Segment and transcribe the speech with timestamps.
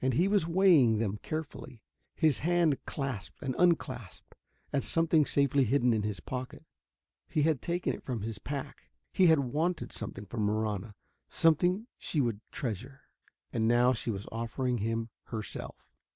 [0.00, 1.82] And he was weighing them carefully.
[2.14, 4.36] His hand clasped and unclasped
[4.72, 6.64] at something safely hidden in his pocket.
[7.26, 10.94] He had taken it from his pack; he had wanted something for Marahna,
[11.28, 13.02] something she would treasure.
[13.52, 15.84] And now she was offering him herself.